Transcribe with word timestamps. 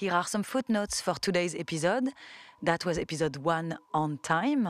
Here 0.00 0.14
are 0.14 0.24
some 0.24 0.42
footnotes 0.42 1.02
for 1.02 1.16
today's 1.16 1.54
episode. 1.54 2.08
That 2.62 2.86
was 2.86 2.96
episode 2.96 3.36
one 3.36 3.76
on 3.92 4.16
time. 4.22 4.66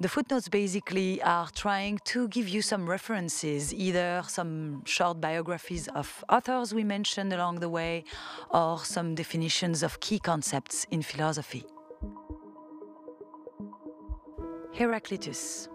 The 0.00 0.08
footnotes 0.10 0.50
basically 0.50 1.22
are 1.22 1.48
trying 1.48 1.98
to 2.12 2.28
give 2.28 2.46
you 2.46 2.60
some 2.60 2.86
references, 2.86 3.72
either 3.72 4.22
some 4.28 4.84
short 4.84 5.18
biographies 5.18 5.88
of 5.88 6.22
authors 6.28 6.74
we 6.74 6.84
mentioned 6.84 7.32
along 7.32 7.60
the 7.60 7.70
way, 7.70 8.04
or 8.50 8.80
some 8.80 9.14
definitions 9.14 9.82
of 9.82 9.98
key 10.00 10.18
concepts 10.18 10.86
in 10.90 11.00
philosophy. 11.00 11.64
Heraclitus. 14.74 15.70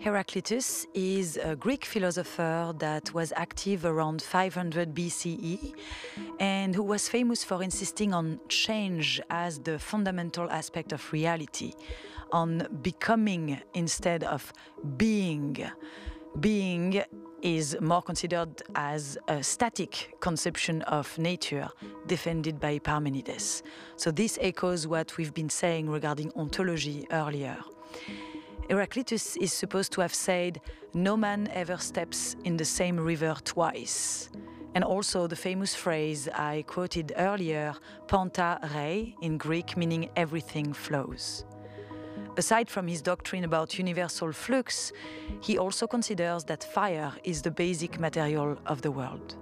Heraclitus 0.00 0.86
is 0.94 1.36
a 1.36 1.54
Greek 1.56 1.84
philosopher 1.84 2.74
that 2.78 3.12
was 3.14 3.32
active 3.36 3.84
around 3.84 4.20
500 4.22 4.94
BCE 4.94 5.74
and 6.40 6.74
who 6.74 6.82
was 6.82 7.08
famous 7.08 7.44
for 7.44 7.62
insisting 7.62 8.12
on 8.12 8.40
change 8.48 9.20
as 9.30 9.60
the 9.60 9.78
fundamental 9.78 10.50
aspect 10.50 10.92
of 10.92 11.12
reality, 11.12 11.72
on 12.32 12.66
becoming 12.82 13.60
instead 13.74 14.24
of 14.24 14.52
being. 14.96 15.56
Being 16.40 17.02
is 17.42 17.76
more 17.80 18.02
considered 18.02 18.62
as 18.74 19.18
a 19.28 19.42
static 19.42 20.16
conception 20.20 20.82
of 20.82 21.16
nature 21.18 21.68
defended 22.06 22.58
by 22.60 22.78
Parmenides. 22.78 23.62
So 23.96 24.10
this 24.10 24.38
echoes 24.40 24.86
what 24.86 25.16
we've 25.16 25.34
been 25.34 25.50
saying 25.50 25.90
regarding 25.90 26.32
ontology 26.36 27.06
earlier. 27.10 27.58
Heraclitus 28.68 29.36
is 29.36 29.52
supposed 29.52 29.92
to 29.92 30.00
have 30.00 30.14
said, 30.14 30.60
No 30.94 31.16
man 31.16 31.48
ever 31.52 31.76
steps 31.78 32.36
in 32.44 32.56
the 32.56 32.64
same 32.64 32.98
river 32.98 33.36
twice. 33.44 34.30
And 34.74 34.84
also 34.84 35.26
the 35.26 35.36
famous 35.36 35.74
phrase 35.74 36.28
I 36.28 36.64
quoted 36.66 37.12
earlier, 37.16 37.74
panta 38.08 38.58
rhei, 38.72 39.14
in 39.20 39.36
Greek, 39.36 39.76
meaning 39.76 40.08
everything 40.16 40.72
flows. 40.72 41.44
Aside 42.38 42.70
from 42.70 42.88
his 42.88 43.02
doctrine 43.02 43.44
about 43.44 43.78
universal 43.78 44.32
flux, 44.32 44.92
he 45.42 45.58
also 45.58 45.86
considers 45.86 46.44
that 46.44 46.64
fire 46.64 47.12
is 47.24 47.42
the 47.42 47.50
basic 47.50 48.00
material 48.00 48.56
of 48.64 48.80
the 48.80 48.90
world. 48.90 49.36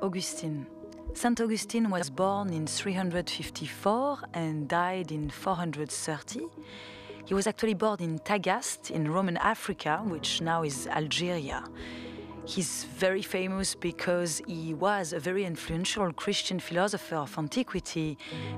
Augustine. 0.00 0.66
St. 1.14 1.40
Augustine 1.40 1.90
was 1.90 2.10
born 2.10 2.52
in 2.52 2.66
354 2.66 4.18
and 4.34 4.68
died 4.68 5.10
in 5.10 5.30
430. 5.30 6.46
He 7.24 7.34
was 7.34 7.46
actually 7.46 7.74
born 7.74 8.00
in 8.00 8.18
Tagaste 8.20 8.90
in 8.90 9.10
Roman 9.10 9.36
Africa, 9.38 10.00
which 10.04 10.40
now 10.40 10.62
is 10.62 10.86
Algeria. 10.86 11.64
He's 12.44 12.84
very 12.96 13.20
famous 13.20 13.74
because 13.74 14.40
he 14.46 14.72
was 14.72 15.12
a 15.12 15.20
very 15.20 15.44
influential 15.44 16.10
Christian 16.14 16.58
philosopher 16.58 17.16
of 17.16 17.36
antiquity 17.36 18.16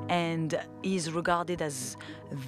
and 0.08 0.54
is 0.84 1.10
regarded 1.10 1.60
as 1.60 1.96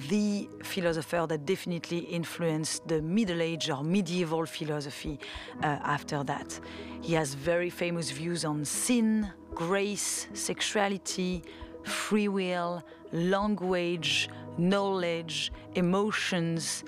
the 0.07 0.47
philosopher 0.63 1.25
that 1.27 1.45
definitely 1.45 1.97
influenced 1.97 2.87
the 2.87 3.01
Middle 3.01 3.41
Age 3.41 3.69
or 3.69 3.83
medieval 3.83 4.45
philosophy 4.45 5.19
uh, 5.61 5.65
after 5.83 6.23
that. 6.23 6.57
He 7.01 7.13
has 7.15 7.33
very 7.33 7.69
famous 7.69 8.09
views 8.11 8.45
on 8.45 8.63
sin, 8.63 9.29
grace, 9.55 10.27
sexuality, 10.33 11.43
free 11.83 12.27
will, 12.27 12.83
language, 13.11 14.29
knowledge, 14.57 15.51
emotions, 15.75 16.83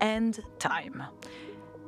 and 0.00 0.40
time. 0.58 1.02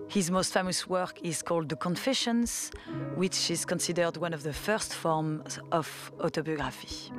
His 0.09 0.31
most 0.31 0.53
famous 0.53 0.87
work 0.87 1.19
is 1.23 1.43
called 1.43 1.69
The 1.69 1.77
Confessions, 1.77 2.71
which 3.15 3.51
is 3.51 3.65
considered 3.65 4.19
one 4.19 4.35
of 4.35 4.43
the 4.43 4.53
first 4.53 4.95
forms 4.95 5.59
of 5.71 6.13
autobiography. 6.21 7.13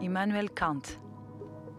Immanuel 0.00 0.48
Kant. 0.48 0.98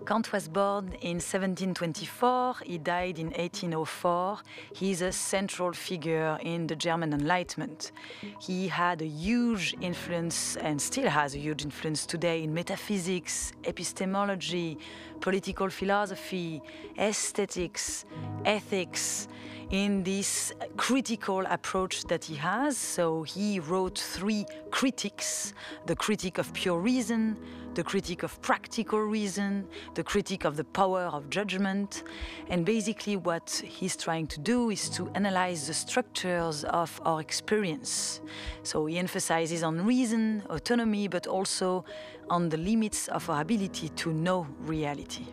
Kant 0.06 0.32
was 0.32 0.48
born 0.48 0.90
in 1.02 1.18
1724, 1.18 2.58
he 2.64 2.78
died 2.78 3.18
in 3.18 3.28
1804. 3.28 4.38
He 4.74 4.92
is 4.92 5.02
a 5.02 5.12
central 5.12 5.74
figure 5.74 6.38
in 6.44 6.68
the 6.68 6.76
German 6.76 7.12
Enlightenment. 7.12 7.92
He 8.40 8.68
had 8.68 9.02
a 9.02 9.08
huge 9.08 9.76
influence 9.82 10.58
and 10.58 10.80
still 10.80 11.10
has 11.10 11.34
a 11.34 11.40
huge 11.40 11.64
influence 11.64 12.06
today 12.06 12.44
in 12.44 12.54
metaphysics, 12.54 13.54
epistemology, 13.64 14.78
political 15.22 15.72
philosophy, 15.72 16.62
aesthetics, 17.00 18.06
ethics, 18.46 19.28
in 19.72 20.04
this 20.04 20.54
critical 20.78 21.44
approach 21.48 22.04
that 22.06 22.24
he 22.26 22.36
has. 22.36 22.78
So 22.78 23.24
he 23.24 23.60
wrote 23.60 23.98
three 23.98 24.46
critiques 24.72 25.54
the 25.86 25.96
critique 25.96 26.38
of 26.38 26.54
pure 26.54 26.80
reason, 26.80 27.38
the 27.74 27.84
critique 27.84 28.24
of 28.24 28.42
practical 28.42 29.00
reason, 29.00 29.68
the 29.94 30.04
critique 30.04 30.46
of 30.46 30.56
the 30.56 30.64
power 30.64 31.02
of 31.02 31.30
judgment. 31.30 32.04
And 32.50 32.66
basically, 32.66 33.18
what 33.18 33.62
he's 33.66 33.96
trying 33.96 34.28
to 34.28 34.40
do 34.40 34.70
is 34.70 34.90
to 34.92 35.10
analyze 35.16 35.68
the 35.68 35.74
structures 35.74 36.64
of 36.64 37.00
our 37.06 37.20
experience. 37.20 38.22
So 38.64 38.86
he 38.86 38.98
emphasizes 38.98 39.64
on 39.64 39.86
reason, 39.86 40.44
autonomy, 40.50 41.08
but 41.08 41.28
also 41.28 41.86
on 42.30 42.50
the 42.50 42.58
limits 42.58 43.08
of 43.10 43.30
our 43.30 43.42
ability 43.42 43.90
to 43.90 44.14
know 44.14 44.48
reality. 44.62 45.26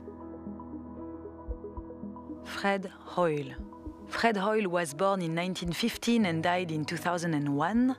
Fred 2.45 2.91
Hoyle. 3.05 3.72
Fred 4.13 4.37
Hoyle 4.37 4.69
was 4.69 4.93
born 4.93 5.21
in 5.23 5.35
1915 5.35 6.27
and 6.27 6.43
died 6.43 6.71
in 6.71 6.85
2001. 6.85 7.97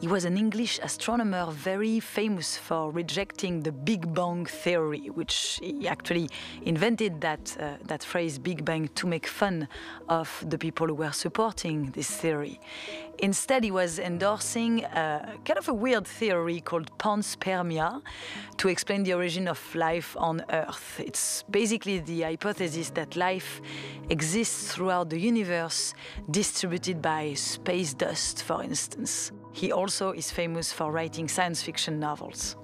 He 0.00 0.08
was 0.08 0.24
an 0.24 0.38
English 0.38 0.78
astronomer 0.82 1.50
very 1.50 2.00
famous 2.00 2.56
for 2.56 2.90
rejecting 2.90 3.60
the 3.60 3.70
Big 3.70 4.14
Bang 4.14 4.46
theory, 4.46 5.10
which 5.10 5.60
he 5.62 5.86
actually 5.86 6.30
invented 6.62 7.20
that, 7.20 7.54
uh, 7.60 7.74
that 7.84 8.02
phrase 8.02 8.38
Big 8.38 8.64
Bang 8.64 8.88
to 8.94 9.06
make 9.06 9.26
fun 9.26 9.68
of 10.08 10.42
the 10.48 10.56
people 10.56 10.86
who 10.86 10.94
were 10.94 11.12
supporting 11.12 11.90
this 11.90 12.10
theory. 12.10 12.58
Instead, 13.18 13.62
he 13.62 13.70
was 13.70 13.98
endorsing 13.98 14.84
a, 14.84 15.34
kind 15.44 15.58
of 15.58 15.68
a 15.68 15.74
weird 15.74 16.06
theory 16.06 16.60
called 16.60 16.90
panspermia 16.96 18.00
to 18.56 18.68
explain 18.68 19.02
the 19.02 19.12
origin 19.12 19.48
of 19.48 19.74
life 19.74 20.16
on 20.18 20.42
Earth. 20.48 20.98
It's 20.98 21.42
basically 21.50 21.98
the 21.98 22.22
hypothesis 22.22 22.88
that 22.90 23.16
life 23.16 23.60
exists 24.08 24.72
throughout 24.72 25.10
the 25.10 25.20
universe, 25.20 25.92
distributed 26.30 27.02
by 27.02 27.34
space 27.34 27.92
dust, 27.92 28.42
for 28.44 28.62
instance. 28.62 29.32
He 29.52 29.72
also 29.72 30.12
is 30.12 30.30
famous 30.30 30.72
for 30.72 30.92
writing 30.92 31.28
science 31.28 31.62
fiction 31.62 31.98
novels. 31.98 32.56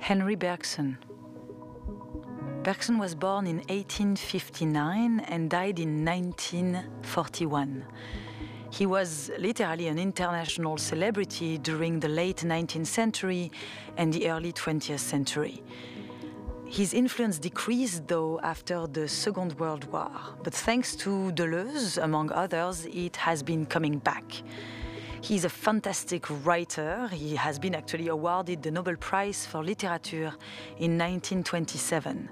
Henri 0.00 0.36
Bergson. 0.36 0.98
Bergson 2.62 2.98
was 2.98 3.14
born 3.14 3.46
in 3.46 3.56
1859 3.68 5.20
and 5.20 5.50
died 5.50 5.78
in 5.78 6.04
1941. 6.04 7.84
He 8.70 8.84
was 8.84 9.30
literally 9.38 9.88
an 9.88 9.98
international 9.98 10.76
celebrity 10.76 11.56
during 11.58 12.00
the 12.00 12.08
late 12.08 12.38
19th 12.38 12.86
century 12.86 13.50
and 13.96 14.12
the 14.12 14.30
early 14.30 14.52
20th 14.52 14.98
century. 14.98 15.62
His 16.70 16.92
influence 16.92 17.38
decreased, 17.38 18.06
though, 18.06 18.38
after 18.42 18.86
the 18.86 19.08
Second 19.08 19.58
World 19.58 19.90
War, 19.90 20.10
but 20.44 20.52
thanks 20.52 20.94
to 20.96 21.32
Deleuze, 21.32 21.96
among 21.96 22.30
others, 22.30 22.86
it 22.92 23.16
has 23.16 23.42
been 23.42 23.64
coming 23.64 23.98
back. 23.98 24.42
He's 25.22 25.44
a 25.44 25.48
fantastic 25.48 26.26
writer. 26.44 27.08
He 27.08 27.34
has 27.36 27.58
been 27.58 27.74
actually 27.74 28.08
awarded 28.08 28.62
the 28.62 28.70
Nobel 28.70 28.96
Prize 28.96 29.46
for 29.46 29.64
Literature 29.64 30.34
in 30.78 30.98
1927. 30.98 32.28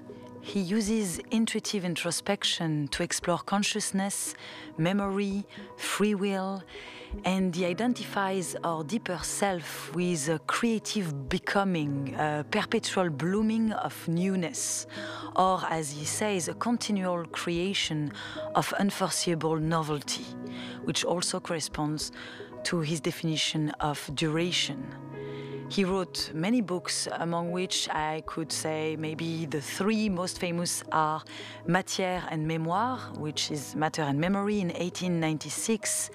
He 0.47 0.61
uses 0.61 1.19
intuitive 1.29 1.83
introspection 1.83 2.87
to 2.93 3.03
explore 3.03 3.39
consciousness, 3.39 4.33
memory, 4.77 5.45
free 5.75 6.15
will, 6.15 6.63
and 7.25 7.53
he 7.53 7.65
identifies 7.65 8.55
our 8.63 8.85
deeper 8.85 9.19
self 9.21 9.93
with 9.93 10.29
a 10.29 10.39
creative 10.47 11.27
becoming, 11.27 12.15
a 12.17 12.45
perpetual 12.49 13.09
blooming 13.09 13.73
of 13.73 14.07
newness, 14.07 14.87
or 15.35 15.59
as 15.69 15.91
he 15.91 16.05
says, 16.05 16.47
a 16.47 16.53
continual 16.53 17.25
creation 17.25 18.13
of 18.55 18.71
unforeseeable 18.79 19.57
novelty, 19.57 20.25
which 20.85 21.03
also 21.03 21.41
corresponds 21.41 22.13
to 22.63 22.79
his 22.79 23.01
definition 23.01 23.71
of 23.81 24.09
duration. 24.15 24.95
He 25.69 25.83
wrote 25.83 26.31
many 26.33 26.61
books, 26.61 27.09
among 27.11 27.51
which 27.51 27.89
I 27.89 28.23
could 28.25 28.53
say 28.53 28.95
maybe 28.97 29.45
the 29.45 29.59
three 29.59 30.07
most 30.07 30.39
famous 30.39 30.81
are 30.93 31.21
Matière 31.67 32.23
and 32.31 32.49
Mémoire, 32.49 33.17
which 33.17 33.51
is 33.51 33.75
Matter 33.75 34.03
and 34.03 34.17
Memory 34.17 34.61
in 34.61 34.69
1896, 34.69 36.09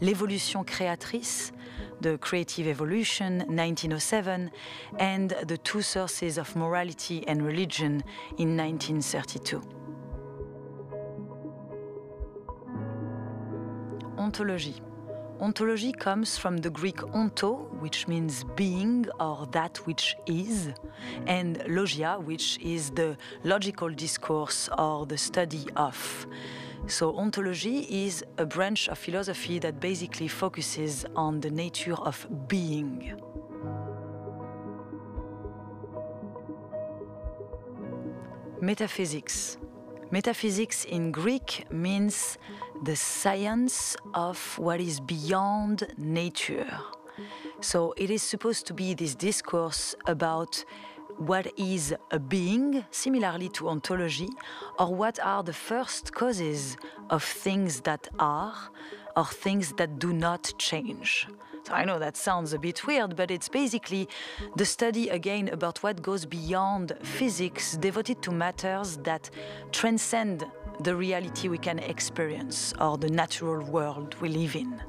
L'évolution 0.00 0.64
créatrice, 0.64 1.50
The 2.00 2.16
Creative 2.18 2.68
Evolution, 2.68 3.38
1907, 3.38 4.52
and 4.98 5.30
The 5.48 5.58
Two 5.58 5.82
Sources 5.82 6.38
of 6.38 6.54
Morality 6.54 7.26
and 7.26 7.44
Religion 7.44 8.04
in 8.38 8.56
1932. 8.56 9.60
Ontologie. 14.16 14.91
Ontology 15.42 15.90
comes 15.90 16.38
from 16.38 16.58
the 16.58 16.70
Greek 16.70 17.02
onto, 17.12 17.64
which 17.80 18.06
means 18.06 18.44
being 18.54 19.04
or 19.18 19.44
that 19.50 19.76
which 19.88 20.14
is, 20.24 20.72
and 21.26 21.60
logia, 21.66 22.16
which 22.20 22.60
is 22.60 22.90
the 22.90 23.16
logical 23.42 23.88
discourse 23.88 24.68
or 24.78 25.04
the 25.04 25.18
study 25.18 25.66
of. 25.74 26.28
So, 26.86 27.16
ontology 27.18 28.04
is 28.06 28.24
a 28.38 28.46
branch 28.46 28.88
of 28.88 28.98
philosophy 28.98 29.58
that 29.58 29.80
basically 29.80 30.28
focuses 30.28 31.04
on 31.16 31.40
the 31.40 31.50
nature 31.50 31.94
of 31.94 32.24
being. 32.46 33.20
Metaphysics. 38.60 39.58
Metaphysics 40.12 40.84
in 40.84 41.10
Greek 41.10 41.64
means 41.72 42.36
the 42.82 42.94
science 42.94 43.96
of 44.12 44.58
what 44.58 44.78
is 44.78 45.00
beyond 45.00 45.86
nature. 45.96 46.70
So 47.62 47.94
it 47.96 48.10
is 48.10 48.22
supposed 48.22 48.66
to 48.66 48.74
be 48.74 48.92
this 48.92 49.14
discourse 49.14 49.94
about 50.04 50.66
what 51.16 51.46
is 51.58 51.94
a 52.10 52.18
being, 52.18 52.84
similarly 52.90 53.48
to 53.50 53.70
ontology, 53.70 54.28
or 54.78 54.94
what 54.94 55.18
are 55.18 55.42
the 55.42 55.54
first 55.54 56.12
causes 56.12 56.76
of 57.08 57.24
things 57.24 57.80
that 57.80 58.06
are 58.18 58.54
or 59.16 59.24
things 59.24 59.72
that 59.78 59.98
do 59.98 60.12
not 60.12 60.52
change. 60.58 61.26
I 61.70 61.84
know 61.84 61.98
that 61.98 62.16
sounds 62.16 62.52
a 62.52 62.58
bit 62.58 62.86
weird, 62.86 63.16
but 63.16 63.30
it's 63.30 63.48
basically 63.48 64.08
the 64.56 64.64
study 64.64 65.08
again 65.08 65.48
about 65.48 65.82
what 65.82 66.02
goes 66.02 66.26
beyond 66.26 66.92
physics, 67.02 67.76
devoted 67.76 68.22
to 68.22 68.32
matters 68.32 68.96
that 68.98 69.30
transcend 69.70 70.44
the 70.80 70.94
reality 70.96 71.48
we 71.48 71.58
can 71.58 71.78
experience 71.78 72.74
or 72.80 72.98
the 72.98 73.08
natural 73.08 73.64
world 73.64 74.14
we 74.20 74.28
live 74.28 74.56
in. 74.56 74.82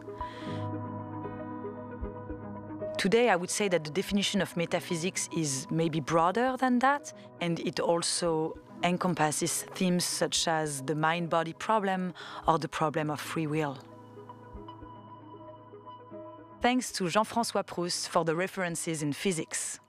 Today, 2.97 3.29
I 3.29 3.35
would 3.35 3.49
say 3.49 3.67
that 3.67 3.83
the 3.83 3.91
definition 3.91 4.41
of 4.41 4.55
metaphysics 4.55 5.27
is 5.35 5.67
maybe 5.69 5.99
broader 5.99 6.55
than 6.57 6.79
that, 6.79 7.13
and 7.41 7.59
it 7.59 7.79
also 7.79 8.57
encompasses 8.83 9.63
themes 9.73 10.05
such 10.05 10.47
as 10.47 10.81
the 10.83 10.95
mind 10.95 11.29
body 11.29 11.53
problem 11.53 12.13
or 12.47 12.59
the 12.59 12.69
problem 12.69 13.09
of 13.09 13.19
free 13.19 13.47
will. 13.47 13.77
Thanks 16.63 16.93
to 16.93 17.09
Jean 17.09 17.25
Francois 17.25 17.63
Proust 17.63 18.07
for 18.07 18.23
the 18.23 18.37
references 18.37 19.03
in 19.03 19.11
physics. 19.11 19.81